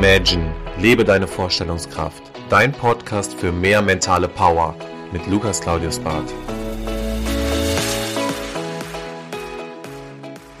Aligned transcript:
Imagine, 0.00 0.54
lebe 0.78 1.04
deine 1.04 1.26
Vorstellungskraft. 1.26 2.22
Dein 2.48 2.70
Podcast 2.70 3.34
für 3.34 3.50
mehr 3.50 3.82
mentale 3.82 4.28
Power 4.28 4.76
mit 5.12 5.26
Lukas 5.26 5.60
Claudius 5.60 5.98
Barth. 5.98 6.32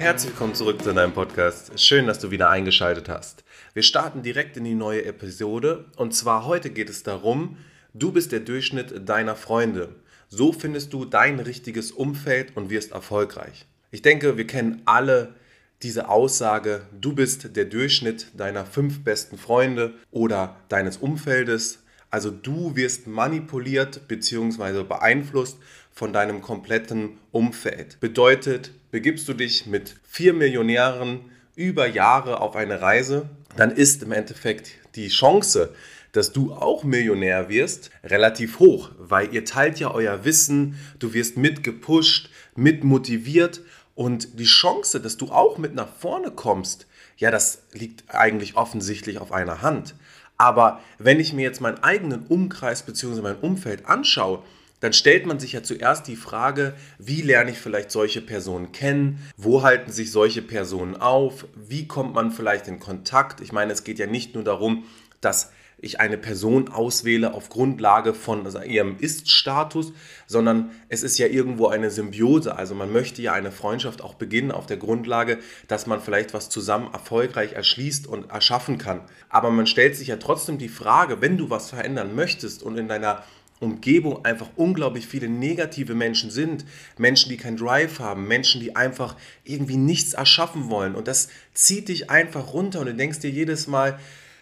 Herzlich 0.00 0.32
willkommen 0.32 0.56
zurück 0.56 0.82
zu 0.82 0.92
deinem 0.92 1.12
Podcast. 1.12 1.78
Schön, 1.78 2.08
dass 2.08 2.18
du 2.18 2.32
wieder 2.32 2.50
eingeschaltet 2.50 3.08
hast. 3.08 3.44
Wir 3.74 3.84
starten 3.84 4.22
direkt 4.24 4.56
in 4.56 4.64
die 4.64 4.74
neue 4.74 5.04
Episode 5.04 5.84
und 5.94 6.16
zwar 6.16 6.44
heute 6.44 6.70
geht 6.70 6.90
es 6.90 7.04
darum, 7.04 7.58
du 7.94 8.10
bist 8.10 8.32
der 8.32 8.40
Durchschnitt 8.40 9.08
deiner 9.08 9.36
Freunde. 9.36 9.90
So 10.28 10.52
findest 10.52 10.92
du 10.92 11.04
dein 11.04 11.38
richtiges 11.38 11.92
Umfeld 11.92 12.56
und 12.56 12.70
wirst 12.70 12.90
erfolgreich. 12.90 13.66
Ich 13.92 14.02
denke, 14.02 14.36
wir 14.36 14.48
kennen 14.48 14.82
alle 14.84 15.36
diese 15.82 16.08
Aussage, 16.08 16.82
du 17.00 17.14
bist 17.14 17.56
der 17.56 17.64
Durchschnitt 17.64 18.28
deiner 18.36 18.66
fünf 18.66 19.04
besten 19.04 19.38
Freunde 19.38 19.94
oder 20.10 20.56
deines 20.68 20.96
Umfeldes. 20.96 21.84
Also 22.10 22.30
du 22.30 22.74
wirst 22.74 23.06
manipuliert 23.06 24.08
bzw. 24.08 24.82
beeinflusst 24.82 25.58
von 25.92 26.12
deinem 26.12 26.42
kompletten 26.42 27.18
Umfeld. 27.30 28.00
Bedeutet, 28.00 28.72
begibst 28.90 29.28
du 29.28 29.34
dich 29.34 29.66
mit 29.66 29.94
vier 30.02 30.32
Millionären 30.32 31.20
über 31.54 31.86
Jahre 31.86 32.40
auf 32.40 32.56
eine 32.56 32.80
Reise, 32.80 33.28
dann 33.56 33.70
ist 33.70 34.02
im 34.02 34.12
Endeffekt 34.12 34.70
die 34.94 35.08
Chance, 35.08 35.74
dass 36.12 36.32
du 36.32 36.52
auch 36.52 36.84
Millionär 36.84 37.48
wirst, 37.48 37.90
relativ 38.02 38.58
hoch, 38.58 38.90
weil 38.98 39.34
ihr 39.34 39.44
teilt 39.44 39.78
ja 39.78 39.90
euer 39.92 40.24
Wissen, 40.24 40.78
du 40.98 41.12
wirst 41.12 41.36
mitgepusht, 41.36 42.30
mitmotiviert 42.56 43.60
und 43.98 44.38
die 44.38 44.44
Chance, 44.44 45.00
dass 45.00 45.16
du 45.16 45.32
auch 45.32 45.58
mit 45.58 45.74
nach 45.74 45.88
vorne 45.88 46.30
kommst, 46.30 46.86
ja, 47.16 47.32
das 47.32 47.62
liegt 47.72 48.04
eigentlich 48.14 48.56
offensichtlich 48.56 49.18
auf 49.18 49.32
einer 49.32 49.60
Hand. 49.60 49.96
Aber 50.36 50.78
wenn 50.98 51.18
ich 51.18 51.32
mir 51.32 51.42
jetzt 51.42 51.60
meinen 51.60 51.82
eigenen 51.82 52.24
Umkreis 52.28 52.84
bzw. 52.84 53.22
mein 53.22 53.40
Umfeld 53.40 53.86
anschaue, 53.86 54.44
dann 54.78 54.92
stellt 54.92 55.26
man 55.26 55.40
sich 55.40 55.54
ja 55.54 55.64
zuerst 55.64 56.06
die 56.06 56.14
Frage, 56.14 56.76
wie 57.00 57.22
lerne 57.22 57.50
ich 57.50 57.58
vielleicht 57.58 57.90
solche 57.90 58.20
Personen 58.20 58.70
kennen? 58.70 59.18
Wo 59.36 59.64
halten 59.64 59.90
sich 59.90 60.12
solche 60.12 60.42
Personen 60.42 60.94
auf? 60.94 61.46
Wie 61.56 61.88
kommt 61.88 62.14
man 62.14 62.30
vielleicht 62.30 62.68
in 62.68 62.78
Kontakt? 62.78 63.40
Ich 63.40 63.50
meine, 63.50 63.72
es 63.72 63.82
geht 63.82 63.98
ja 63.98 64.06
nicht 64.06 64.32
nur 64.36 64.44
darum, 64.44 64.84
dass 65.20 65.50
ich 65.80 66.00
eine 66.00 66.18
Person 66.18 66.68
auswähle 66.68 67.34
auf 67.34 67.50
Grundlage 67.50 68.12
von 68.12 68.44
also 68.44 68.60
ihrem 68.60 68.96
Ist-Status, 68.98 69.92
sondern 70.26 70.70
es 70.88 71.02
ist 71.02 71.18
ja 71.18 71.28
irgendwo 71.28 71.68
eine 71.68 71.90
Symbiose. 71.90 72.56
Also 72.56 72.74
man 72.74 72.92
möchte 72.92 73.22
ja 73.22 73.32
eine 73.32 73.52
Freundschaft 73.52 74.02
auch 74.02 74.14
beginnen 74.14 74.50
auf 74.50 74.66
der 74.66 74.76
Grundlage, 74.76 75.38
dass 75.68 75.86
man 75.86 76.00
vielleicht 76.00 76.34
was 76.34 76.50
zusammen 76.50 76.92
erfolgreich 76.92 77.52
erschließt 77.52 78.06
und 78.08 78.30
erschaffen 78.30 78.78
kann. 78.78 79.02
Aber 79.28 79.50
man 79.50 79.66
stellt 79.66 79.94
sich 79.94 80.08
ja 80.08 80.16
trotzdem 80.16 80.58
die 80.58 80.68
Frage, 80.68 81.20
wenn 81.20 81.38
du 81.38 81.48
was 81.48 81.70
verändern 81.70 82.14
möchtest 82.14 82.62
und 82.62 82.76
in 82.76 82.88
deiner 82.88 83.22
Umgebung 83.60 84.24
einfach 84.24 84.48
unglaublich 84.56 85.06
viele 85.06 85.28
negative 85.28 85.94
Menschen 85.94 86.30
sind. 86.30 86.64
Menschen, 86.96 87.28
die 87.30 87.36
keinen 87.36 87.56
Drive 87.56 87.98
haben, 87.98 88.26
Menschen, 88.28 88.60
die 88.60 88.76
einfach 88.76 89.16
irgendwie 89.44 89.76
nichts 89.76 90.14
erschaffen 90.14 90.70
wollen. 90.70 90.94
Und 90.94 91.08
das 91.08 91.28
zieht 91.54 91.88
dich 91.88 92.10
einfach 92.10 92.52
runter 92.52 92.80
und 92.80 92.86
du 92.86 92.94
denkst 92.94 93.20
dir 93.20 93.30
jedes 93.30 93.66
Mal, 93.66 93.98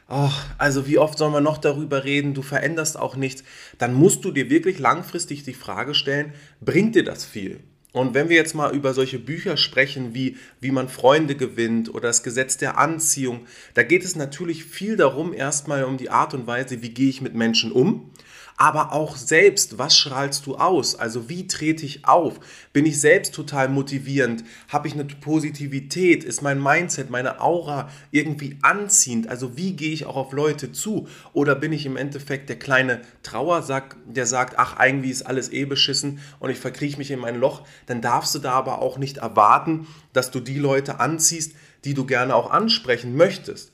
oh, 0.09 0.31
also 0.59 0.87
wie 0.87 0.99
oft 0.99 1.19
soll 1.19 1.31
man 1.31 1.45
noch 1.45 1.59
darüber 1.59 2.05
reden, 2.05 2.35
du 2.35 2.43
veränderst 2.43 2.99
auch 2.99 3.17
nichts, 3.17 3.45
dann 3.79 3.95
musst 3.95 4.25
du 4.25 4.31
dir 4.31 4.51
wirklich 4.51 4.79
langfristig 4.79 5.43
die 5.43 5.55
Frage 5.55 5.95
stellen, 5.95 6.33
bringt 6.61 6.95
dir 6.95 7.05
das 7.05 7.25
viel? 7.25 7.61
Und 7.93 8.13
wenn 8.13 8.29
wir 8.29 8.37
jetzt 8.37 8.55
mal 8.55 8.75
über 8.75 8.93
solche 8.93 9.19
Bücher 9.19 9.57
sprechen, 9.57 10.13
wie 10.13 10.37
wie 10.61 10.71
man 10.71 10.91
Freunde 10.91 11.35
gewinnt 11.35 11.89
oder 11.89 12.09
das 12.09 12.23
Gesetz 12.23 12.59
der 12.59 12.77
Anziehung, 12.77 13.47
da 13.73 13.83
geht 13.83 14.05
es 14.05 14.17
natürlich 14.17 14.65
viel 14.65 14.97
darum, 14.97 15.33
erstmal 15.33 15.85
um 15.85 15.97
die 15.97 16.11
Art 16.11 16.35
und 16.35 16.47
Weise, 16.47 16.83
wie 16.83 16.91
gehe 16.91 17.09
ich 17.09 17.23
mit 17.23 17.35
Menschen 17.35 17.73
um 17.73 18.11
aber 18.57 18.93
auch 18.93 19.17
selbst, 19.17 19.79
was 19.79 19.97
strahlst 19.97 20.47
du 20.47 20.57
aus? 20.57 20.95
Also 20.95 21.29
wie 21.29 21.47
trete 21.47 21.85
ich 21.85 22.07
auf? 22.07 22.41
Bin 22.73 22.87
ich 22.87 23.01
selbst 23.01 23.35
total 23.35 23.69
motivierend? 23.69 24.45
Habe 24.69 24.89
ich 24.89 24.95
eine 24.95 25.05
Positivität? 25.05 26.25
Ist 26.25 26.41
mein 26.41 26.63
Mindset, 26.63 27.11
meine 27.11 27.41
Aura 27.41 27.91
irgendwie 28.11 28.59
anziehend? 28.63 29.29
Also 29.29 29.57
wie 29.59 29.75
gehe 29.75 29.93
ich 29.93 30.07
auch 30.07 30.17
auf 30.17 30.33
Leute 30.33 30.73
zu? 30.73 31.07
Oder 31.35 31.55
bin 31.55 31.73
ich 31.73 31.85
im 31.85 31.99
Endeffekt 31.99 32.49
der 32.49 32.59
kleine 32.59 33.03
Trauersack, 33.23 33.97
der 34.07 34.25
sagt, 34.25 34.59
ach, 34.59 34.77
irgendwie 34.83 35.11
ist 35.11 35.27
alles 35.27 35.53
eh 35.53 35.67
beschissen 35.67 36.21
und 36.41 36.49
ich 36.49 36.59
verkrieche 36.59 36.97
mich 36.97 37.11
in 37.11 37.21
mein 37.21 37.39
Loch? 37.39 37.67
Dann 37.85 38.01
darfst 38.01 38.35
du 38.35 38.39
da 38.39 38.53
aber 38.53 38.81
auch 38.81 38.97
nicht 38.97 39.19
erwarten, 39.19 39.87
dass 40.15 40.31
du 40.31 40.41
die 40.41 40.59
Leute 40.59 40.99
anziehst, 40.99 41.53
die 41.85 41.93
du 41.93 42.07
gerne 42.07 42.35
auch 42.35 42.51
ansprechen 42.51 43.17
möchtest. 43.17 43.73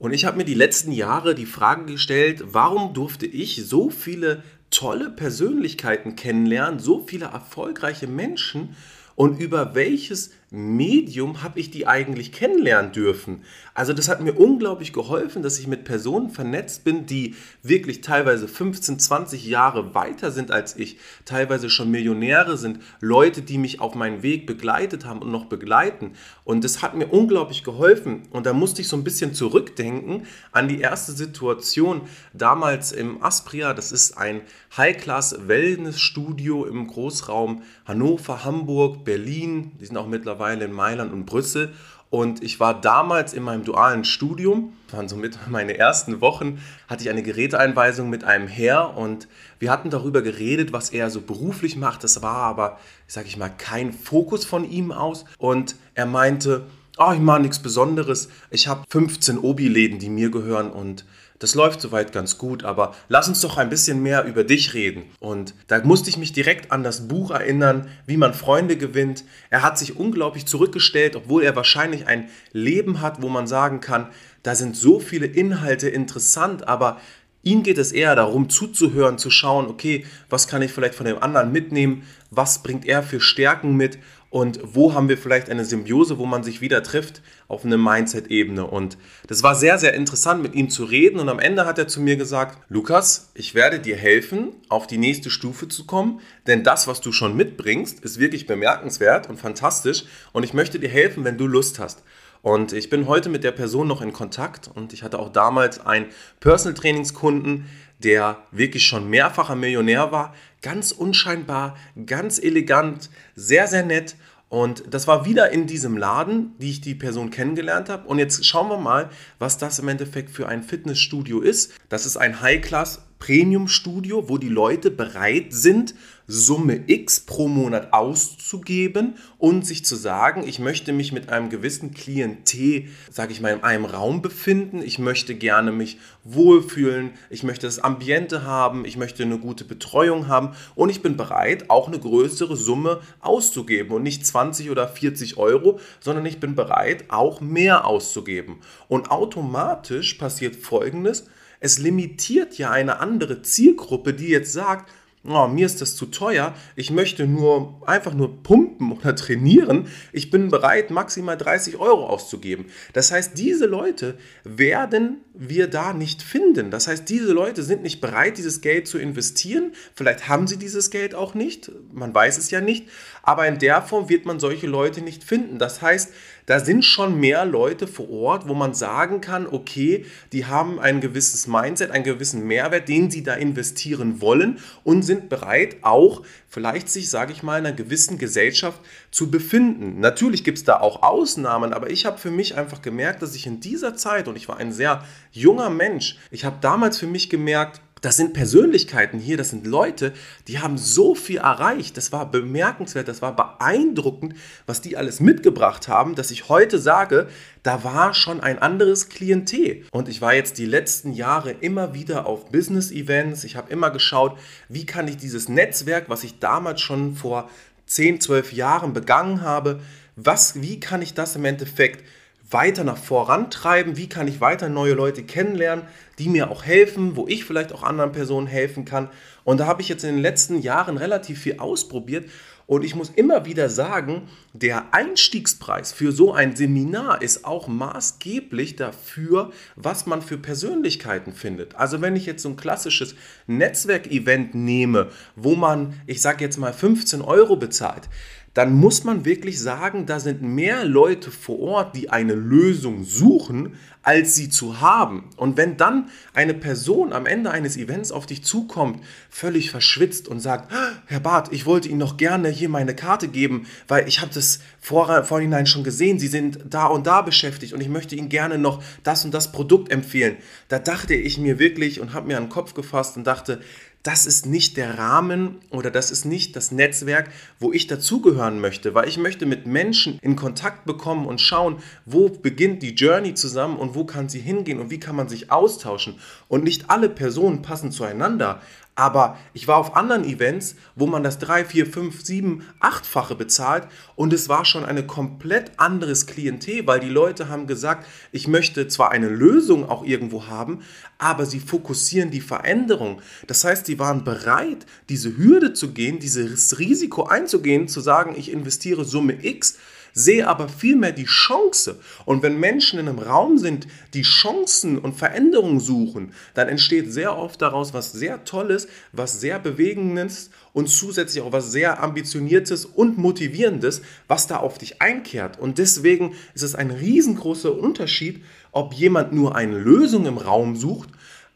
Und 0.00 0.14
ich 0.14 0.24
habe 0.24 0.38
mir 0.38 0.46
die 0.46 0.54
letzten 0.54 0.92
Jahre 0.92 1.34
die 1.34 1.44
Frage 1.44 1.84
gestellt, 1.84 2.42
warum 2.46 2.94
durfte 2.94 3.26
ich 3.26 3.66
so 3.66 3.90
viele 3.90 4.42
tolle 4.70 5.10
Persönlichkeiten 5.10 6.16
kennenlernen, 6.16 6.80
so 6.80 7.04
viele 7.06 7.26
erfolgreiche 7.26 8.06
Menschen 8.06 8.74
und 9.14 9.38
über 9.38 9.74
welches 9.74 10.30
Medium 10.52 11.44
habe 11.44 11.60
ich 11.60 11.70
die 11.70 11.86
eigentlich 11.86 12.32
kennenlernen 12.32 12.90
dürfen? 12.90 13.44
Also 13.72 13.92
das 13.92 14.08
hat 14.08 14.20
mir 14.20 14.32
unglaublich 14.32 14.92
geholfen, 14.92 15.42
dass 15.42 15.60
ich 15.60 15.68
mit 15.68 15.84
Personen 15.84 16.30
vernetzt 16.30 16.82
bin, 16.82 17.06
die 17.06 17.36
wirklich 17.62 18.00
teilweise 18.00 18.48
15, 18.48 18.98
20 18.98 19.46
Jahre 19.46 19.94
weiter 19.94 20.32
sind 20.32 20.50
als 20.50 20.74
ich, 20.74 20.98
teilweise 21.24 21.70
schon 21.70 21.92
Millionäre 21.92 22.56
sind, 22.56 22.80
Leute, 23.00 23.42
die 23.42 23.58
mich 23.58 23.80
auf 23.80 23.94
meinen 23.94 24.24
Weg 24.24 24.44
begleitet 24.44 25.04
haben 25.04 25.22
und 25.22 25.30
noch 25.30 25.44
begleiten. 25.44 26.14
Und 26.42 26.64
das 26.64 26.82
hat 26.82 26.96
mir 26.96 27.06
unglaublich 27.06 27.62
geholfen. 27.62 28.22
Und 28.30 28.44
da 28.44 28.52
musste 28.52 28.82
ich 28.82 28.88
so 28.88 28.96
ein 28.96 29.04
bisschen 29.04 29.34
zurückdenken 29.34 30.26
an 30.50 30.66
die 30.66 30.80
erste 30.80 31.12
Situation 31.12 32.00
damals 32.32 32.90
im 32.90 33.22
Aspria. 33.22 33.72
Das 33.72 33.92
ist 33.92 34.18
ein 34.18 34.40
High-Class-Wellness-Studio 34.76 36.64
im 36.64 36.88
Großraum 36.88 37.62
Hannover, 37.84 38.44
Hamburg, 38.44 39.04
Berlin. 39.04 39.72
Die 39.80 39.86
sind 39.86 39.96
auch 39.96 40.08
mittlerweile 40.08 40.39
mittlerweile 40.40 40.64
in 40.64 40.72
Mailand 40.72 41.12
und 41.12 41.26
Brüssel. 41.26 41.72
Und 42.08 42.42
ich 42.42 42.58
war 42.58 42.80
damals 42.80 43.34
in 43.34 43.44
meinem 43.44 43.62
dualen 43.62 44.04
Studium, 44.04 44.72
waren 44.90 45.08
somit 45.08 45.38
meine 45.48 45.78
ersten 45.78 46.20
Wochen, 46.20 46.60
hatte 46.88 47.04
ich 47.04 47.10
eine 47.10 47.22
Geräteeinweisung 47.22 48.10
mit 48.10 48.24
einem 48.24 48.48
Herr 48.48 48.96
und 48.96 49.28
wir 49.60 49.70
hatten 49.70 49.90
darüber 49.90 50.22
geredet, 50.22 50.72
was 50.72 50.90
er 50.90 51.10
so 51.10 51.20
beruflich 51.20 51.76
macht. 51.76 52.02
Das 52.02 52.20
war 52.22 52.38
aber, 52.38 52.78
sage 53.06 53.28
ich 53.28 53.36
mal, 53.36 53.50
kein 53.50 53.92
Fokus 53.92 54.44
von 54.44 54.68
ihm 54.68 54.90
aus. 54.90 55.24
Und 55.38 55.76
er 55.94 56.06
meinte, 56.06 56.62
oh, 57.00 57.12
ich 57.12 57.20
mache 57.20 57.40
nichts 57.40 57.58
Besonderes. 57.58 58.28
Ich 58.50 58.68
habe 58.68 58.84
15 58.88 59.38
Obi-Läden, 59.38 59.98
die 59.98 60.10
mir 60.10 60.30
gehören 60.30 60.70
und 60.70 61.04
das 61.38 61.54
läuft 61.54 61.80
soweit 61.80 62.12
ganz 62.12 62.36
gut, 62.36 62.64
aber 62.64 62.94
lass 63.08 63.26
uns 63.26 63.40
doch 63.40 63.56
ein 63.56 63.70
bisschen 63.70 64.02
mehr 64.02 64.24
über 64.24 64.44
dich 64.44 64.74
reden. 64.74 65.04
Und 65.20 65.54
da 65.68 65.82
musste 65.82 66.10
ich 66.10 66.18
mich 66.18 66.34
direkt 66.34 66.70
an 66.70 66.82
das 66.82 67.08
Buch 67.08 67.30
erinnern, 67.30 67.88
wie 68.04 68.18
man 68.18 68.34
Freunde 68.34 68.76
gewinnt. 68.76 69.24
Er 69.48 69.62
hat 69.62 69.78
sich 69.78 69.96
unglaublich 69.96 70.44
zurückgestellt, 70.44 71.16
obwohl 71.16 71.42
er 71.42 71.56
wahrscheinlich 71.56 72.06
ein 72.06 72.28
Leben 72.52 73.00
hat, 73.00 73.22
wo 73.22 73.30
man 73.30 73.46
sagen 73.46 73.80
kann, 73.80 74.08
da 74.42 74.54
sind 74.54 74.76
so 74.76 75.00
viele 75.00 75.26
Inhalte 75.26 75.88
interessant, 75.88 76.68
aber 76.68 76.98
Ihm 77.42 77.62
geht 77.62 77.78
es 77.78 77.90
eher 77.90 78.14
darum, 78.14 78.50
zuzuhören, 78.50 79.16
zu 79.16 79.30
schauen, 79.30 79.68
okay, 79.68 80.04
was 80.28 80.46
kann 80.46 80.60
ich 80.60 80.72
vielleicht 80.72 80.94
von 80.94 81.06
dem 81.06 81.22
anderen 81.22 81.52
mitnehmen, 81.52 82.02
was 82.30 82.62
bringt 82.62 82.84
er 82.84 83.02
für 83.02 83.18
Stärken 83.18 83.76
mit 83.76 83.98
und 84.30 84.60
wo 84.62 84.94
haben 84.94 85.08
wir 85.08 85.18
vielleicht 85.18 85.50
eine 85.50 85.64
Symbiose, 85.64 86.18
wo 86.18 86.24
man 86.24 86.44
sich 86.44 86.60
wieder 86.60 86.84
trifft 86.84 87.20
auf 87.48 87.64
eine 87.64 87.76
Mindset-Ebene. 87.76 88.64
Und 88.64 88.96
das 89.26 89.42
war 89.42 89.56
sehr, 89.56 89.76
sehr 89.76 89.92
interessant, 89.94 90.40
mit 90.40 90.54
ihm 90.54 90.70
zu 90.70 90.84
reden. 90.84 91.18
Und 91.18 91.28
am 91.28 91.40
Ende 91.40 91.66
hat 91.66 91.78
er 91.78 91.88
zu 91.88 92.00
mir 92.00 92.16
gesagt, 92.16 92.58
Lukas, 92.68 93.32
ich 93.34 93.56
werde 93.56 93.80
dir 93.80 93.96
helfen, 93.96 94.52
auf 94.68 94.86
die 94.86 94.98
nächste 94.98 95.30
Stufe 95.30 95.66
zu 95.66 95.84
kommen, 95.84 96.20
denn 96.46 96.62
das, 96.62 96.86
was 96.86 97.00
du 97.00 97.10
schon 97.10 97.36
mitbringst, 97.36 98.04
ist 98.04 98.20
wirklich 98.20 98.46
bemerkenswert 98.46 99.28
und 99.28 99.36
fantastisch. 99.36 100.04
Und 100.32 100.44
ich 100.44 100.54
möchte 100.54 100.78
dir 100.78 100.88
helfen, 100.88 101.24
wenn 101.24 101.36
du 101.36 101.48
Lust 101.48 101.80
hast. 101.80 102.04
Und 102.42 102.72
ich 102.72 102.88
bin 102.88 103.06
heute 103.06 103.28
mit 103.28 103.44
der 103.44 103.52
Person 103.52 103.88
noch 103.88 104.00
in 104.00 104.12
Kontakt 104.12 104.70
und 104.74 104.94
ich 104.94 105.02
hatte 105.02 105.18
auch 105.18 105.30
damals 105.30 105.84
einen 105.84 106.06
Personal 106.38 106.74
Trainingskunden, 106.74 107.66
der 108.02 108.38
wirklich 108.50 108.86
schon 108.86 109.08
mehrfacher 109.08 109.56
Millionär 109.56 110.12
war, 110.12 110.34
ganz 110.62 110.92
unscheinbar, 110.92 111.76
ganz 112.06 112.38
elegant, 112.38 113.10
sehr, 113.34 113.66
sehr 113.66 113.84
nett. 113.84 114.16
Und 114.48 114.82
das 114.92 115.06
war 115.06 115.24
wieder 115.26 115.50
in 115.50 115.66
diesem 115.66 115.96
Laden, 115.96 116.56
die 116.58 116.70
ich 116.70 116.80
die 116.80 116.96
Person 116.96 117.30
kennengelernt 117.30 117.88
habe. 117.88 118.08
Und 118.08 118.18
jetzt 118.18 118.44
schauen 118.44 118.68
wir 118.68 118.78
mal, 118.78 119.08
was 119.38 119.58
das 119.58 119.78
im 119.78 119.88
Endeffekt 119.88 120.30
für 120.30 120.48
ein 120.48 120.62
Fitnessstudio 120.62 121.40
ist. 121.40 121.72
Das 121.88 122.04
ist 122.04 122.16
ein 122.16 122.40
High-Class 122.40 123.06
Premium-Studio, 123.20 124.28
wo 124.28 124.38
die 124.38 124.48
Leute 124.48 124.90
bereit 124.90 125.52
sind, 125.52 125.94
Summe 126.32 126.84
X 126.86 127.20
pro 127.20 127.48
Monat 127.48 127.92
auszugeben 127.92 129.14
und 129.36 129.66
sich 129.66 129.84
zu 129.84 129.96
sagen, 129.96 130.46
ich 130.46 130.60
möchte 130.60 130.92
mich 130.92 131.10
mit 131.10 131.28
einem 131.28 131.50
gewissen 131.50 131.92
Klientel, 131.92 132.84
sage 133.10 133.32
ich 133.32 133.40
mal, 133.40 133.52
in 133.52 133.64
einem 133.64 133.84
Raum 133.84 134.22
befinden, 134.22 134.80
ich 134.80 135.00
möchte 135.00 135.34
gerne 135.34 135.72
mich 135.72 135.98
wohlfühlen, 136.22 137.10
ich 137.30 137.42
möchte 137.42 137.66
das 137.66 137.80
Ambiente 137.80 138.44
haben, 138.44 138.84
ich 138.84 138.96
möchte 138.96 139.24
eine 139.24 139.38
gute 139.38 139.64
Betreuung 139.64 140.28
haben. 140.28 140.52
Und 140.76 140.90
ich 140.90 141.02
bin 141.02 141.16
bereit, 141.16 141.68
auch 141.68 141.88
eine 141.88 141.98
größere 141.98 142.56
Summe 142.56 143.00
auszugeben. 143.20 143.92
Und 143.92 144.04
nicht 144.04 144.24
20 144.24 144.70
oder 144.70 144.86
40 144.86 145.36
Euro, 145.36 145.80
sondern 145.98 146.26
ich 146.26 146.38
bin 146.38 146.54
bereit, 146.54 147.06
auch 147.08 147.40
mehr 147.40 147.86
auszugeben. 147.86 148.60
Und 148.86 149.10
automatisch 149.10 150.14
passiert 150.14 150.54
Folgendes, 150.54 151.26
es 151.60 151.78
limitiert 151.78 152.58
ja 152.58 152.70
eine 152.70 152.98
andere 152.98 153.42
Zielgruppe, 153.42 154.14
die 154.14 154.28
jetzt 154.28 154.52
sagt, 154.52 154.90
oh, 155.24 155.46
mir 155.48 155.66
ist 155.66 155.80
das 155.80 155.96
zu 155.96 156.06
teuer, 156.06 156.54
ich 156.76 156.90
möchte 156.90 157.26
nur 157.26 157.82
einfach 157.86 158.14
nur 158.14 158.42
pumpen 158.42 158.92
oder 158.92 159.14
trainieren, 159.16 159.88
ich 160.12 160.30
bin 160.30 160.48
bereit, 160.48 160.90
maximal 160.90 161.36
30 161.36 161.76
Euro 161.76 162.06
auszugeben. 162.06 162.66
Das 162.92 163.12
heißt, 163.12 163.36
diese 163.36 163.66
Leute 163.66 164.16
werden 164.44 165.18
wir 165.34 165.68
da 165.68 165.92
nicht 165.92 166.22
finden. 166.22 166.70
Das 166.70 166.88
heißt, 166.88 167.08
diese 167.08 167.32
Leute 167.32 167.62
sind 167.62 167.82
nicht 167.82 168.00
bereit, 168.00 168.38
dieses 168.38 168.60
Geld 168.60 168.86
zu 168.86 168.98
investieren. 168.98 169.72
Vielleicht 169.94 170.28
haben 170.28 170.46
sie 170.46 170.58
dieses 170.58 170.90
Geld 170.90 171.14
auch 171.14 171.34
nicht, 171.34 171.70
man 171.92 172.14
weiß 172.14 172.38
es 172.38 172.50
ja 172.50 172.60
nicht, 172.60 172.88
aber 173.22 173.46
in 173.46 173.58
der 173.58 173.82
Form 173.82 174.08
wird 174.08 174.24
man 174.24 174.40
solche 174.40 174.66
Leute 174.66 175.02
nicht 175.02 175.24
finden. 175.24 175.58
Das 175.58 175.82
heißt, 175.82 176.10
da 176.46 176.58
sind 176.58 176.84
schon 176.84 177.20
mehr 177.20 177.44
Leute 177.44 177.86
vor 177.86 178.10
Ort, 178.10 178.48
wo 178.48 178.54
man 178.54 178.74
sagen 178.74 179.20
kann, 179.20 179.46
okay, 179.46 180.04
die 180.32 180.46
haben 180.46 180.80
ein 180.80 181.00
gewisses 181.00 181.46
Mindset, 181.46 181.92
einen 181.92 182.02
gewissen 182.02 182.44
Mehrwert, 182.44 182.88
den 182.88 183.10
sie 183.10 183.22
da 183.22 183.34
investieren 183.34 184.20
wollen 184.20 184.58
und 184.82 185.02
sind 185.10 185.28
bereit, 185.28 185.78
auch 185.82 186.22
vielleicht 186.48 186.88
sich, 186.88 187.10
sage 187.10 187.32
ich 187.32 187.42
mal, 187.42 187.58
in 187.58 187.66
einer 187.66 187.74
gewissen 187.74 188.16
Gesellschaft 188.16 188.80
zu 189.10 189.28
befinden. 189.28 189.98
Natürlich 189.98 190.44
gibt 190.44 190.58
es 190.58 190.64
da 190.64 190.78
auch 190.78 191.02
Ausnahmen, 191.02 191.72
aber 191.72 191.90
ich 191.90 192.06
habe 192.06 192.16
für 192.16 192.30
mich 192.30 192.56
einfach 192.56 192.80
gemerkt, 192.80 193.22
dass 193.22 193.34
ich 193.34 193.44
in 193.44 193.58
dieser 193.58 193.96
Zeit, 193.96 194.28
und 194.28 194.36
ich 194.36 194.48
war 194.48 194.58
ein 194.58 194.72
sehr 194.72 195.04
junger 195.32 195.68
Mensch, 195.68 196.16
ich 196.30 196.44
habe 196.44 196.58
damals 196.60 196.96
für 196.96 197.08
mich 197.08 197.28
gemerkt, 197.28 197.80
das 198.00 198.16
sind 198.16 198.32
Persönlichkeiten 198.32 199.18
hier, 199.18 199.36
das 199.36 199.50
sind 199.50 199.66
Leute, 199.66 200.12
die 200.48 200.58
haben 200.58 200.78
so 200.78 201.14
viel 201.14 201.38
erreicht. 201.38 201.96
Das 201.96 202.12
war 202.12 202.30
bemerkenswert, 202.30 203.08
das 203.08 203.20
war 203.20 203.36
beeindruckend, 203.36 204.34
was 204.66 204.80
die 204.80 204.96
alles 204.96 205.20
mitgebracht 205.20 205.88
haben, 205.88 206.14
dass 206.14 206.30
ich 206.30 206.48
heute 206.48 206.78
sage, 206.78 207.28
da 207.62 207.84
war 207.84 208.14
schon 208.14 208.40
ein 208.40 208.58
anderes 208.58 209.08
Klientel. 209.08 209.84
Und 209.90 210.08
ich 210.08 210.22
war 210.22 210.34
jetzt 210.34 210.56
die 210.58 210.66
letzten 210.66 211.12
Jahre 211.12 211.52
immer 211.52 211.94
wieder 211.94 212.26
auf 212.26 212.50
Business-Events. 212.50 213.44
Ich 213.44 213.56
habe 213.56 213.70
immer 213.70 213.90
geschaut, 213.90 214.38
wie 214.68 214.86
kann 214.86 215.08
ich 215.08 215.18
dieses 215.18 215.48
Netzwerk, 215.48 216.08
was 216.08 216.24
ich 216.24 216.38
damals 216.38 216.80
schon 216.80 217.14
vor 217.16 217.50
10, 217.86 218.20
12 218.20 218.52
Jahren 218.52 218.92
begangen 218.92 219.42
habe, 219.42 219.80
was, 220.16 220.60
wie 220.62 220.80
kann 220.80 221.02
ich 221.02 221.14
das 221.14 221.36
im 221.36 221.44
Endeffekt 221.44 222.04
weiter 222.50 222.84
nach 222.84 222.96
vorantreiben? 222.96 223.96
Wie 223.96 224.08
kann 224.08 224.28
ich 224.28 224.40
weiter 224.40 224.68
neue 224.68 224.94
Leute 224.94 225.22
kennenlernen, 225.22 225.86
die 226.18 226.28
mir 226.28 226.50
auch 226.50 226.64
helfen, 226.64 227.16
wo 227.16 227.26
ich 227.26 227.44
vielleicht 227.44 227.72
auch 227.72 227.82
anderen 227.82 228.12
Personen 228.12 228.46
helfen 228.46 228.84
kann? 228.84 229.08
Und 229.44 229.58
da 229.58 229.66
habe 229.66 229.82
ich 229.82 229.88
jetzt 229.88 230.04
in 230.04 230.14
den 230.14 230.22
letzten 230.22 230.60
Jahren 230.60 230.96
relativ 230.96 231.40
viel 231.40 231.58
ausprobiert 231.58 232.26
und 232.70 232.84
ich 232.84 232.94
muss 232.94 233.10
immer 233.10 233.46
wieder 233.46 233.68
sagen, 233.68 234.28
der 234.52 234.94
Einstiegspreis 234.94 235.92
für 235.92 236.12
so 236.12 236.32
ein 236.32 236.54
Seminar 236.54 237.20
ist 237.20 237.44
auch 237.44 237.66
maßgeblich 237.66 238.76
dafür, 238.76 239.50
was 239.74 240.06
man 240.06 240.22
für 240.22 240.38
Persönlichkeiten 240.38 241.32
findet. 241.32 241.74
Also 241.74 242.00
wenn 242.00 242.14
ich 242.14 242.26
jetzt 242.26 242.44
so 242.44 242.48
ein 242.48 242.54
klassisches 242.54 243.16
Netzwerkevent 243.48 244.54
nehme, 244.54 245.08
wo 245.34 245.56
man, 245.56 246.00
ich 246.06 246.22
sage 246.22 246.44
jetzt 246.44 246.58
mal 246.58 246.72
15 246.72 247.22
Euro 247.22 247.56
bezahlt, 247.56 248.08
dann 248.54 248.74
muss 248.74 249.04
man 249.04 249.24
wirklich 249.24 249.60
sagen, 249.60 250.06
da 250.06 250.18
sind 250.18 250.42
mehr 250.42 250.84
Leute 250.84 251.30
vor 251.30 251.60
Ort, 251.60 251.96
die 251.96 252.10
eine 252.10 252.34
Lösung 252.34 253.04
suchen, 253.04 253.76
als 254.02 254.34
sie 254.34 254.48
zu 254.48 254.80
haben. 254.80 255.28
Und 255.36 255.56
wenn 255.56 255.76
dann 255.76 256.08
eine 256.34 256.54
Person 256.54 257.12
am 257.12 257.26
Ende 257.26 257.50
eines 257.50 257.76
Events 257.76 258.10
auf 258.10 258.26
dich 258.26 258.42
zukommt, 258.42 259.04
völlig 259.28 259.70
verschwitzt 259.70 260.26
und 260.26 260.40
sagt, 260.40 260.72
Herr 261.06 261.20
Barth, 261.20 261.52
ich 261.52 261.66
wollte 261.66 261.88
Ihnen 261.88 261.98
noch 261.98 262.16
gerne 262.16 262.48
hier 262.48 262.68
meine 262.68 262.96
Karte 262.96 263.28
geben, 263.28 263.66
weil 263.86 264.08
ich 264.08 264.20
habe 264.20 264.32
das 264.34 264.60
vor, 264.80 265.22
vorhinein 265.24 265.66
schon 265.66 265.84
gesehen, 265.84 266.18
Sie 266.18 266.28
sind 266.28 266.60
da 266.68 266.86
und 266.86 267.06
da 267.06 267.22
beschäftigt 267.22 267.72
und 267.72 267.80
ich 267.80 267.88
möchte 267.88 268.16
Ihnen 268.16 268.30
gerne 268.30 268.58
noch 268.58 268.82
das 269.04 269.24
und 269.24 269.32
das 269.32 269.52
Produkt 269.52 269.92
empfehlen. 269.92 270.36
Da 270.68 270.78
dachte 270.78 271.14
ich 271.14 271.38
mir 271.38 271.58
wirklich 271.58 272.00
und 272.00 272.14
habe 272.14 272.26
mir 272.26 272.38
an 272.38 272.44
den 272.44 272.50
Kopf 272.50 272.74
gefasst 272.74 273.16
und 273.16 273.26
dachte, 273.26 273.60
das 274.02 274.24
ist 274.24 274.46
nicht 274.46 274.76
der 274.76 274.98
Rahmen 274.98 275.58
oder 275.70 275.90
das 275.90 276.10
ist 276.10 276.24
nicht 276.24 276.56
das 276.56 276.72
Netzwerk, 276.72 277.30
wo 277.58 277.72
ich 277.72 277.86
dazugehören 277.86 278.58
möchte, 278.58 278.94
weil 278.94 279.08
ich 279.08 279.18
möchte 279.18 279.44
mit 279.44 279.66
Menschen 279.66 280.18
in 280.22 280.36
Kontakt 280.36 280.86
bekommen 280.86 281.26
und 281.26 281.40
schauen, 281.40 281.76
wo 282.06 282.30
beginnt 282.30 282.82
die 282.82 282.94
Journey 282.94 283.34
zusammen 283.34 283.76
und 283.76 283.94
wo 283.94 284.04
kann 284.04 284.28
sie 284.28 284.40
hingehen 284.40 284.80
und 284.80 284.90
wie 284.90 285.00
kann 285.00 285.16
man 285.16 285.28
sich 285.28 285.52
austauschen. 285.52 286.14
Und 286.48 286.64
nicht 286.64 286.88
alle 286.88 287.10
Personen 287.10 287.60
passen 287.60 287.92
zueinander, 287.92 288.62
aber 289.00 289.38
ich 289.54 289.66
war 289.66 289.78
auf 289.78 289.96
anderen 289.96 290.24
Events, 290.24 290.76
wo 290.94 291.06
man 291.06 291.22
das 291.22 291.38
3, 291.38 291.64
4, 291.64 291.86
5, 291.86 292.22
7, 292.22 292.66
8-fache 292.80 293.34
bezahlt 293.34 293.88
und 294.14 294.30
es 294.34 294.50
war 294.50 294.66
schon 294.66 294.84
ein 294.84 295.06
komplett 295.06 295.72
anderes 295.78 296.26
Klientel, 296.26 296.86
weil 296.86 297.00
die 297.00 297.08
Leute 297.08 297.48
haben 297.48 297.66
gesagt, 297.66 298.06
ich 298.30 298.46
möchte 298.46 298.88
zwar 298.88 299.10
eine 299.10 299.30
Lösung 299.30 299.88
auch 299.88 300.04
irgendwo 300.04 300.48
haben, 300.48 300.82
aber 301.16 301.46
sie 301.46 301.60
fokussieren 301.60 302.30
die 302.30 302.42
Veränderung. 302.42 303.22
Das 303.46 303.64
heißt, 303.64 303.86
sie 303.86 303.98
waren 303.98 304.22
bereit, 304.22 304.84
diese 305.08 305.34
Hürde 305.34 305.72
zu 305.72 305.92
gehen, 305.94 306.18
dieses 306.18 306.78
Risiko 306.78 307.24
einzugehen, 307.24 307.88
zu 307.88 308.02
sagen, 308.02 308.34
ich 308.36 308.52
investiere 308.52 309.06
Summe 309.06 309.42
X 309.42 309.78
sehe 310.12 310.46
aber 310.46 310.68
vielmehr 310.68 311.12
die 311.12 311.24
Chance. 311.24 312.00
Und 312.24 312.42
wenn 312.42 312.58
Menschen 312.58 312.98
in 312.98 313.08
einem 313.08 313.18
Raum 313.18 313.58
sind, 313.58 313.86
die 314.14 314.22
Chancen 314.22 314.98
und 314.98 315.16
Veränderungen 315.16 315.80
suchen, 315.80 316.32
dann 316.54 316.68
entsteht 316.68 317.12
sehr 317.12 317.36
oft 317.36 317.60
daraus 317.62 317.94
was 317.94 318.12
sehr 318.12 318.44
Tolles, 318.44 318.88
was 319.12 319.40
sehr 319.40 319.58
Bewegendes 319.58 320.50
und 320.72 320.88
zusätzlich 320.88 321.42
auch 321.42 321.52
was 321.52 321.72
sehr 321.72 322.02
Ambitioniertes 322.02 322.84
und 322.84 323.18
Motivierendes, 323.18 324.02
was 324.28 324.46
da 324.46 324.58
auf 324.58 324.78
dich 324.78 325.02
einkehrt. 325.02 325.58
Und 325.58 325.78
deswegen 325.78 326.34
ist 326.54 326.62
es 326.62 326.74
ein 326.74 326.90
riesengroßer 326.90 327.76
Unterschied, 327.76 328.42
ob 328.72 328.94
jemand 328.94 329.32
nur 329.32 329.56
eine 329.56 329.78
Lösung 329.78 330.26
im 330.26 330.38
Raum 330.38 330.76
sucht 330.76 331.08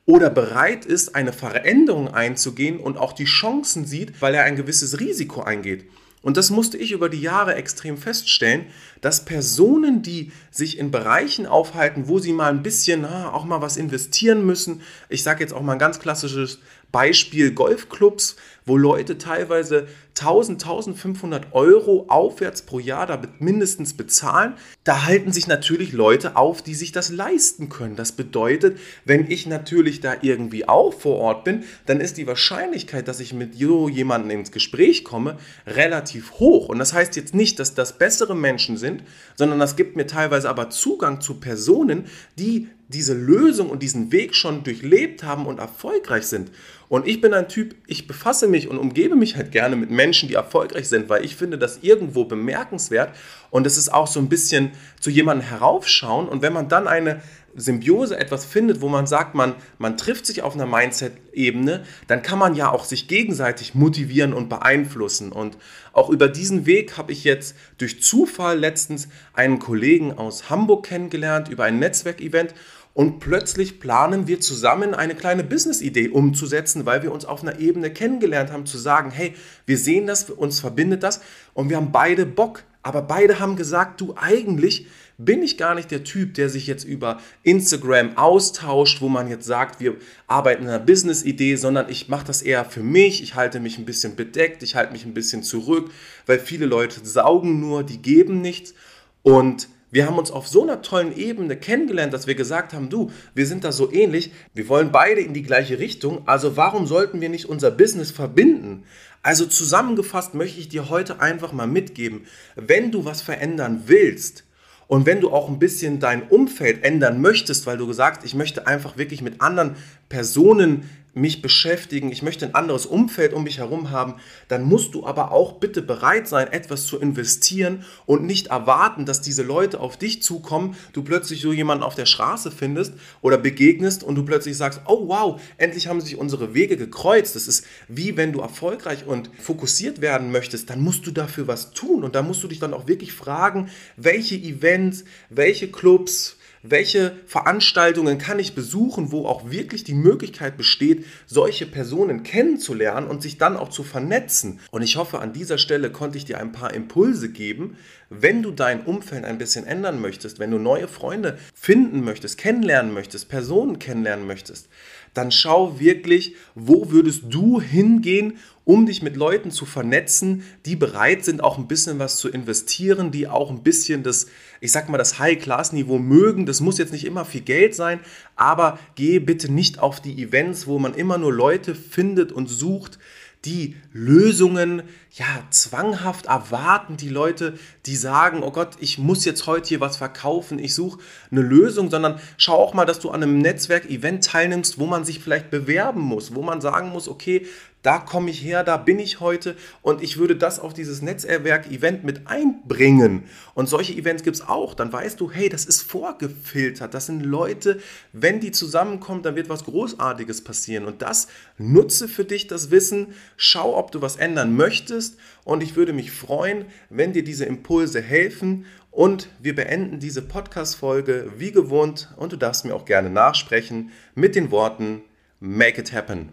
oder 0.06 0.30
bereit 0.30 0.84
ist, 0.84 1.14
eine 1.14 1.32
Veränderung 1.32 2.08
einzugehen 2.08 2.78
und 2.78 2.98
auch 2.98 3.12
die 3.12 3.24
Chancen 3.24 3.86
sieht, 3.86 4.20
weil 4.20 4.34
er 4.34 4.44
ein 4.44 4.56
gewisses 4.56 5.00
Risiko 5.00 5.42
eingeht. 5.42 5.84
Und 6.24 6.38
das 6.38 6.48
musste 6.48 6.78
ich 6.78 6.92
über 6.92 7.10
die 7.10 7.20
Jahre 7.20 7.54
extrem 7.54 7.98
feststellen, 7.98 8.64
dass 9.02 9.26
Personen, 9.26 10.00
die 10.00 10.32
sich 10.50 10.78
in 10.78 10.90
Bereichen 10.90 11.46
aufhalten, 11.46 12.08
wo 12.08 12.18
sie 12.18 12.32
mal 12.32 12.50
ein 12.50 12.62
bisschen 12.62 13.02
na, 13.02 13.30
auch 13.30 13.44
mal 13.44 13.60
was 13.60 13.76
investieren 13.76 14.46
müssen, 14.46 14.80
ich 15.10 15.22
sage 15.22 15.40
jetzt 15.40 15.52
auch 15.52 15.60
mal 15.60 15.74
ein 15.74 15.78
ganz 15.78 16.00
klassisches 16.00 16.60
Beispiel 16.94 17.50
Golfclubs, 17.50 18.36
wo 18.66 18.76
Leute 18.76 19.18
teilweise 19.18 19.88
1000, 20.16 20.62
1500 20.62 21.52
Euro 21.52 22.04
aufwärts 22.06 22.62
pro 22.62 22.78
Jahr 22.78 23.04
da 23.06 23.20
mindestens 23.40 23.94
bezahlen. 23.94 24.54
Da 24.84 25.04
halten 25.04 25.32
sich 25.32 25.48
natürlich 25.48 25.92
Leute 25.92 26.36
auf, 26.36 26.62
die 26.62 26.76
sich 26.76 26.92
das 26.92 27.10
leisten 27.10 27.68
können. 27.68 27.96
Das 27.96 28.12
bedeutet, 28.12 28.78
wenn 29.04 29.28
ich 29.28 29.46
natürlich 29.46 30.02
da 30.02 30.14
irgendwie 30.22 30.68
auch 30.68 30.94
vor 30.94 31.16
Ort 31.16 31.42
bin, 31.42 31.64
dann 31.86 32.00
ist 32.00 32.16
die 32.16 32.28
Wahrscheinlichkeit, 32.28 33.08
dass 33.08 33.18
ich 33.18 33.32
mit 33.32 33.56
so 33.58 33.88
jemandem 33.88 34.38
ins 34.38 34.52
Gespräch 34.52 35.02
komme, 35.02 35.36
relativ 35.66 36.34
hoch. 36.34 36.68
Und 36.68 36.78
das 36.78 36.92
heißt 36.92 37.16
jetzt 37.16 37.34
nicht, 37.34 37.58
dass 37.58 37.74
das 37.74 37.98
bessere 37.98 38.36
Menschen 38.36 38.76
sind, 38.76 39.02
sondern 39.34 39.58
das 39.58 39.74
gibt 39.74 39.96
mir 39.96 40.06
teilweise 40.06 40.48
aber 40.48 40.70
Zugang 40.70 41.20
zu 41.20 41.40
Personen, 41.40 42.04
die 42.38 42.68
diese 42.88 43.14
Lösung 43.14 43.70
und 43.70 43.82
diesen 43.82 44.12
Weg 44.12 44.34
schon 44.34 44.62
durchlebt 44.62 45.24
haben 45.24 45.46
und 45.46 45.58
erfolgreich 45.58 46.26
sind. 46.26 46.50
Und 46.88 47.06
ich 47.06 47.20
bin 47.20 47.34
ein 47.34 47.48
Typ, 47.48 47.74
ich 47.86 48.06
befasse 48.06 48.46
mich 48.46 48.68
und 48.68 48.78
umgebe 48.78 49.16
mich 49.16 49.36
halt 49.36 49.52
gerne 49.52 49.76
mit 49.76 49.90
Menschen, 49.90 50.28
die 50.28 50.34
erfolgreich 50.34 50.88
sind, 50.88 51.08
weil 51.08 51.24
ich 51.24 51.36
finde 51.36 51.58
das 51.58 51.78
irgendwo 51.82 52.24
bemerkenswert 52.24 53.14
und 53.50 53.66
es 53.66 53.76
ist 53.76 53.92
auch 53.92 54.06
so 54.06 54.20
ein 54.20 54.28
bisschen 54.28 54.72
zu 55.00 55.10
jemandem 55.10 55.48
heraufschauen. 55.48 56.28
Und 56.28 56.42
wenn 56.42 56.52
man 56.52 56.68
dann 56.68 56.88
eine 56.88 57.22
Symbiose 57.56 58.18
etwas 58.18 58.44
findet, 58.44 58.80
wo 58.80 58.88
man 58.88 59.06
sagt, 59.06 59.34
man, 59.34 59.54
man 59.78 59.96
trifft 59.96 60.26
sich 60.26 60.42
auf 60.42 60.54
einer 60.54 60.66
Mindset-Ebene, 60.66 61.84
dann 62.08 62.22
kann 62.22 62.38
man 62.38 62.54
ja 62.54 62.70
auch 62.70 62.84
sich 62.84 63.06
gegenseitig 63.08 63.74
motivieren 63.74 64.32
und 64.32 64.48
beeinflussen. 64.48 65.30
Und 65.30 65.56
auch 65.92 66.10
über 66.10 66.28
diesen 66.28 66.66
Weg 66.66 66.96
habe 66.96 67.12
ich 67.12 67.24
jetzt 67.24 67.56
durch 67.78 68.02
Zufall 68.02 68.58
letztens 68.58 69.08
einen 69.34 69.58
Kollegen 69.58 70.12
aus 70.12 70.50
Hamburg 70.50 70.86
kennengelernt 70.86 71.48
über 71.48 71.64
ein 71.64 71.78
Netzwerkevent 71.78 72.54
und 72.94 73.18
plötzlich 73.18 73.80
planen 73.80 74.28
wir 74.28 74.40
zusammen 74.40 74.94
eine 74.94 75.16
kleine 75.16 75.42
Business-Idee 75.42 76.08
umzusetzen, 76.08 76.86
weil 76.86 77.02
wir 77.02 77.12
uns 77.12 77.24
auf 77.24 77.42
einer 77.42 77.58
Ebene 77.58 77.92
kennengelernt 77.92 78.52
haben, 78.52 78.66
zu 78.66 78.78
sagen, 78.78 79.10
hey, 79.10 79.34
wir 79.66 79.76
sehen 79.76 80.06
das, 80.06 80.30
uns 80.30 80.60
verbindet 80.60 81.02
das 81.02 81.20
und 81.54 81.68
wir 81.68 81.76
haben 81.76 81.92
beide 81.92 82.24
Bock. 82.24 82.62
Aber 82.82 83.02
beide 83.02 83.40
haben 83.40 83.56
gesagt, 83.56 84.00
du 84.00 84.14
eigentlich 84.16 84.86
bin 85.16 85.42
ich 85.42 85.58
gar 85.58 85.74
nicht 85.74 85.90
der 85.90 86.04
Typ, 86.04 86.34
der 86.34 86.48
sich 86.48 86.66
jetzt 86.66 86.84
über 86.84 87.20
Instagram 87.42 88.16
austauscht, 88.16 89.00
wo 89.00 89.08
man 89.08 89.28
jetzt 89.28 89.46
sagt, 89.46 89.80
wir 89.80 89.96
arbeiten 90.26 90.64
an 90.64 90.68
einer 90.68 90.78
Business-Idee, 90.78 91.56
sondern 91.56 91.88
ich 91.88 92.08
mache 92.08 92.26
das 92.26 92.42
eher 92.42 92.64
für 92.64 92.82
mich. 92.82 93.22
Ich 93.22 93.34
halte 93.34 93.58
mich 93.58 93.78
ein 93.78 93.84
bisschen 93.84 94.16
bedeckt, 94.16 94.62
ich 94.62 94.76
halte 94.76 94.92
mich 94.92 95.04
ein 95.04 95.14
bisschen 95.14 95.42
zurück, 95.42 95.90
weil 96.26 96.38
viele 96.38 96.66
Leute 96.66 97.00
saugen 97.04 97.58
nur, 97.58 97.82
die 97.82 98.02
geben 98.02 98.40
nichts. 98.40 98.74
Und 99.22 99.68
wir 99.94 100.06
haben 100.06 100.18
uns 100.18 100.32
auf 100.32 100.48
so 100.48 100.64
einer 100.64 100.82
tollen 100.82 101.16
Ebene 101.16 101.56
kennengelernt, 101.56 102.12
dass 102.12 102.26
wir 102.26 102.34
gesagt 102.34 102.72
haben, 102.72 102.90
du, 102.90 103.12
wir 103.32 103.46
sind 103.46 103.62
da 103.62 103.70
so 103.70 103.92
ähnlich, 103.92 104.32
wir 104.52 104.68
wollen 104.68 104.90
beide 104.90 105.20
in 105.20 105.34
die 105.34 105.44
gleiche 105.44 105.78
Richtung, 105.78 106.26
also 106.26 106.56
warum 106.56 106.88
sollten 106.88 107.20
wir 107.20 107.28
nicht 107.28 107.48
unser 107.48 107.70
Business 107.70 108.10
verbinden? 108.10 108.82
Also 109.22 109.46
zusammengefasst 109.46 110.34
möchte 110.34 110.58
ich 110.58 110.68
dir 110.68 110.90
heute 110.90 111.20
einfach 111.20 111.52
mal 111.52 111.68
mitgeben, 111.68 112.26
wenn 112.56 112.90
du 112.90 113.04
was 113.04 113.22
verändern 113.22 113.84
willst, 113.86 114.42
und 114.86 115.06
wenn 115.06 115.22
du 115.22 115.30
auch 115.30 115.48
ein 115.48 115.58
bisschen 115.58 115.98
dein 115.98 116.28
Umfeld 116.28 116.84
ändern 116.84 117.20
möchtest, 117.22 117.66
weil 117.66 117.78
du 117.78 117.86
gesagt, 117.86 118.22
ich 118.24 118.34
möchte 118.34 118.66
einfach 118.66 118.98
wirklich 118.98 119.22
mit 119.22 119.40
anderen 119.40 119.76
Personen 120.10 120.90
mich 121.14 121.42
beschäftigen, 121.42 122.10
ich 122.10 122.22
möchte 122.22 122.44
ein 122.44 122.54
anderes 122.54 122.86
Umfeld 122.86 123.32
um 123.32 123.44
mich 123.44 123.58
herum 123.58 123.90
haben, 123.90 124.16
dann 124.48 124.64
musst 124.64 124.94
du 124.94 125.06
aber 125.06 125.32
auch 125.32 125.54
bitte 125.54 125.80
bereit 125.80 126.28
sein, 126.28 126.52
etwas 126.52 126.86
zu 126.86 126.98
investieren 126.98 127.84
und 128.04 128.24
nicht 128.24 128.48
erwarten, 128.48 129.06
dass 129.06 129.20
diese 129.20 129.42
Leute 129.42 129.80
auf 129.80 129.96
dich 129.96 130.22
zukommen, 130.22 130.76
du 130.92 131.02
plötzlich 131.02 131.40
so 131.40 131.52
jemanden 131.52 131.84
auf 131.84 131.94
der 131.94 132.06
Straße 132.06 132.50
findest 132.50 132.94
oder 133.22 133.38
begegnest 133.38 134.02
und 134.02 134.16
du 134.16 134.24
plötzlich 134.24 134.56
sagst, 134.56 134.82
oh 134.86 135.08
wow, 135.08 135.40
endlich 135.56 135.86
haben 135.86 136.00
sich 136.00 136.16
unsere 136.16 136.54
Wege 136.54 136.76
gekreuzt. 136.76 137.36
Das 137.36 137.48
ist 137.48 137.64
wie 137.88 138.16
wenn 138.16 138.32
du 138.32 138.40
erfolgreich 138.40 139.06
und 139.06 139.30
fokussiert 139.38 140.00
werden 140.00 140.32
möchtest, 140.32 140.70
dann 140.70 140.80
musst 140.80 141.06
du 141.06 141.10
dafür 141.10 141.46
was 141.46 141.72
tun 141.72 142.04
und 142.04 142.14
da 142.14 142.22
musst 142.22 142.42
du 142.42 142.48
dich 142.48 142.58
dann 142.58 142.74
auch 142.74 142.88
wirklich 142.88 143.12
fragen, 143.12 143.70
welche 143.96 144.34
Events, 144.34 145.04
welche 145.30 145.70
Clubs, 145.70 146.36
welche 146.66 147.12
Veranstaltungen 147.26 148.16
kann 148.16 148.38
ich 148.38 148.54
besuchen, 148.54 149.12
wo 149.12 149.26
auch 149.26 149.50
wirklich 149.50 149.84
die 149.84 149.94
Möglichkeit 149.94 150.56
besteht, 150.56 151.04
solche 151.26 151.66
Personen 151.66 152.22
kennenzulernen 152.22 153.06
und 153.06 153.20
sich 153.20 153.36
dann 153.36 153.58
auch 153.58 153.68
zu 153.68 153.82
vernetzen. 153.82 154.60
Und 154.70 154.80
ich 154.80 154.96
hoffe, 154.96 155.18
an 155.18 155.34
dieser 155.34 155.58
Stelle 155.58 155.90
konnte 155.90 156.16
ich 156.16 156.24
dir 156.24 156.38
ein 156.38 156.52
paar 156.52 156.72
Impulse 156.72 157.30
geben, 157.30 157.76
wenn 158.08 158.42
du 158.42 158.50
dein 158.50 158.84
Umfeld 158.84 159.24
ein 159.24 159.36
bisschen 159.36 159.66
ändern 159.66 160.00
möchtest, 160.00 160.38
wenn 160.38 160.50
du 160.50 160.58
neue 160.58 160.88
Freunde 160.88 161.38
finden 161.54 162.02
möchtest, 162.02 162.38
kennenlernen 162.38 162.94
möchtest, 162.94 163.28
Personen 163.28 163.78
kennenlernen 163.78 164.26
möchtest, 164.26 164.68
dann 165.12 165.30
schau 165.30 165.78
wirklich, 165.78 166.34
wo 166.54 166.90
würdest 166.90 167.24
du 167.28 167.60
hingehen, 167.60 168.38
um 168.64 168.86
dich 168.86 169.02
mit 169.02 169.16
Leuten 169.16 169.50
zu 169.50 169.66
vernetzen, 169.66 170.42
die 170.64 170.76
bereit 170.76 171.24
sind, 171.24 171.42
auch 171.42 171.58
ein 171.58 171.68
bisschen 171.68 171.98
was 171.98 172.16
zu 172.16 172.28
investieren, 172.28 173.10
die 173.10 173.28
auch 173.28 173.50
ein 173.50 173.62
bisschen 173.62 174.02
das, 174.02 174.26
ich 174.60 174.72
sag 174.72 174.88
mal, 174.88 174.98
das 174.98 175.18
High-Class-Niveau 175.18 175.98
mögen. 175.98 176.46
Das 176.46 176.60
muss 176.60 176.78
jetzt 176.78 176.92
nicht 176.92 177.04
immer 177.04 177.24
viel 177.24 177.42
Geld 177.42 177.74
sein, 177.74 178.00
aber 178.36 178.78
geh 178.94 179.18
bitte 179.18 179.52
nicht 179.52 179.78
auf 179.78 180.00
die 180.00 180.22
Events, 180.22 180.66
wo 180.66 180.78
man 180.78 180.94
immer 180.94 181.18
nur 181.18 181.32
Leute 181.32 181.74
findet 181.74 182.32
und 182.32 182.48
sucht, 182.48 182.98
die 183.44 183.76
Lösungen 183.92 184.84
ja 185.10 185.26
zwanghaft 185.50 186.26
erwarten, 186.26 186.96
die 186.96 187.10
Leute, 187.10 187.58
die 187.86 187.96
sagen, 187.96 188.42
oh 188.42 188.50
Gott, 188.50 188.76
ich 188.80 188.98
muss 188.98 189.24
jetzt 189.24 189.46
heute 189.46 189.68
hier 189.68 189.80
was 189.80 189.98
verkaufen, 189.98 190.58
ich 190.58 190.74
suche 190.74 191.00
eine 191.30 191.42
Lösung, 191.42 191.90
sondern 191.90 192.18
schau 192.38 192.54
auch 192.54 192.74
mal, 192.74 192.86
dass 192.86 193.00
du 193.00 193.10
an 193.10 193.22
einem 193.22 193.38
Netzwerk-Event 193.38 194.24
teilnimmst, 194.24 194.78
wo 194.78 194.86
man 194.86 195.04
sich 195.04 195.20
vielleicht 195.20 195.50
bewerben 195.50 196.00
muss, 196.00 196.34
wo 196.34 196.42
man 196.42 196.60
sagen 196.60 196.88
muss, 196.88 197.06
okay, 197.06 197.46
da 197.84 197.98
komme 197.98 198.30
ich 198.30 198.42
her, 198.42 198.64
da 198.64 198.78
bin 198.78 198.98
ich 198.98 199.20
heute 199.20 199.56
und 199.82 200.02
ich 200.02 200.16
würde 200.16 200.36
das 200.36 200.58
auf 200.58 200.72
dieses 200.72 201.02
Netzwerk-Event 201.02 202.02
mit 202.02 202.26
einbringen. 202.26 203.24
Und 203.52 203.68
solche 203.68 203.92
Events 203.92 204.22
gibt 204.22 204.36
es 204.36 204.48
auch. 204.48 204.72
Dann 204.72 204.90
weißt 204.90 205.20
du, 205.20 205.30
hey, 205.30 205.50
das 205.50 205.66
ist 205.66 205.82
vorgefiltert. 205.82 206.94
Das 206.94 207.06
sind 207.06 207.20
Leute, 207.20 207.78
wenn 208.14 208.40
die 208.40 208.52
zusammenkommen, 208.52 209.22
dann 209.22 209.36
wird 209.36 209.50
was 209.50 209.64
Großartiges 209.64 210.42
passieren. 210.42 210.86
Und 210.86 211.02
das 211.02 211.28
nutze 211.58 212.08
für 212.08 212.24
dich 212.24 212.46
das 212.46 212.70
Wissen. 212.70 213.08
Schau, 213.36 213.76
ob 213.76 213.92
du 213.92 214.00
was 214.00 214.16
ändern 214.16 214.56
möchtest. 214.56 215.18
Und 215.44 215.62
ich 215.62 215.76
würde 215.76 215.92
mich 215.92 216.10
freuen, 216.10 216.64
wenn 216.88 217.12
dir 217.12 217.22
diese 217.22 217.44
Impulse 217.44 218.00
helfen. 218.00 218.64
Und 218.90 219.28
wir 219.42 219.54
beenden 219.54 220.00
diese 220.00 220.22
Podcast-Folge 220.22 221.32
wie 221.36 221.52
gewohnt. 221.52 222.14
Und 222.16 222.32
du 222.32 222.38
darfst 222.38 222.64
mir 222.64 222.74
auch 222.74 222.86
gerne 222.86 223.10
nachsprechen 223.10 223.90
mit 224.14 224.34
den 224.36 224.50
Worten 224.50 225.02
Make 225.38 225.82
it 225.82 225.92
happen. 225.92 226.32